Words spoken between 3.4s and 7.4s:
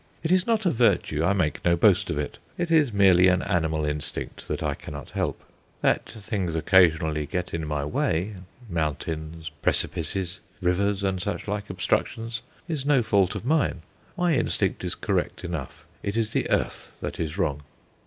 animal instinct that I cannot help. That things occasionally